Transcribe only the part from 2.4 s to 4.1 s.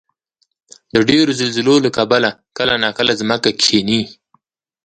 کله ناکله ځمکه کښېني.